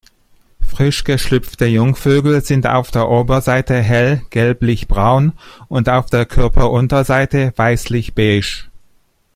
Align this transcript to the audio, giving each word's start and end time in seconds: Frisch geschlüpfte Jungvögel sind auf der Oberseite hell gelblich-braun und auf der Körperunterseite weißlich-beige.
Frisch 0.61 1.03
geschlüpfte 1.03 1.67
Jungvögel 1.67 2.41
sind 2.41 2.65
auf 2.65 2.89
der 2.89 3.07
Oberseite 3.07 3.79
hell 3.83 4.23
gelblich-braun 4.31 5.33
und 5.67 5.89
auf 5.89 6.07
der 6.07 6.25
Körperunterseite 6.25 7.53
weißlich-beige. 7.55 8.71